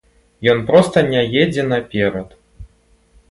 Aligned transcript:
Ён 0.51 0.59
проста 0.69 1.03
не 1.11 1.19
едзе 1.43 1.65
наперад. 1.73 2.29